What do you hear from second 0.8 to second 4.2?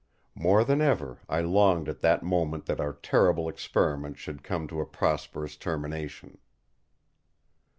ever I longed at that moment that our terrible Experiment